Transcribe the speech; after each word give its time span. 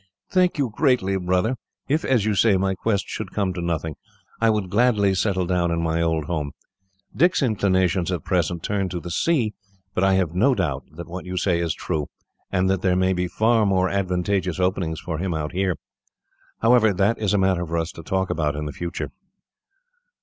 "Thank 0.31 0.57
you 0.57 0.71
greatly, 0.73 1.15
brother. 1.17 1.57
If, 1.87 2.03
as 2.03 2.25
you 2.25 2.33
say, 2.33 2.57
my 2.57 2.73
quest 2.73 3.07
should 3.07 3.29
come 3.35 3.53
to 3.53 3.61
nothing, 3.61 3.97
I 4.39 4.49
would 4.49 4.71
gladly 4.71 5.13
settle 5.13 5.45
down 5.45 5.69
in 5.69 5.79
my 5.83 6.01
old 6.01 6.25
home. 6.25 6.53
Dick's 7.15 7.43
inclinations, 7.43 8.11
at 8.11 8.23
present, 8.23 8.63
turn 8.63 8.89
to 8.89 8.99
the 8.99 9.11
sea, 9.11 9.53
but 9.93 10.03
I 10.03 10.15
have 10.15 10.33
no 10.33 10.55
doubt 10.55 10.85
that 10.93 11.07
what 11.07 11.25
you 11.25 11.37
say 11.37 11.59
is 11.59 11.75
true, 11.75 12.07
and 12.51 12.67
that 12.67 12.81
there 12.81 12.95
may 12.95 13.13
be 13.13 13.27
far 13.27 13.63
more 13.63 13.89
advantageous 13.89 14.59
openings 14.59 14.99
for 14.99 15.19
him 15.19 15.35
out 15.35 15.51
here. 15.51 15.75
However, 16.63 16.93
that 16.95 17.19
is 17.19 17.35
a 17.35 17.37
matter 17.37 17.63
for 17.63 17.77
us 17.77 17.91
to 17.91 18.01
talk 18.01 18.31
over, 18.31 18.57
in 18.57 18.65
the 18.65 18.71
future." 18.71 19.11